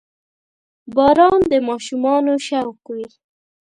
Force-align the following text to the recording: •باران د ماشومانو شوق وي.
•باران 0.95 1.39
د 1.51 1.53
ماشومانو 1.69 2.33
شوق 2.47 2.79
وي. 2.93 3.07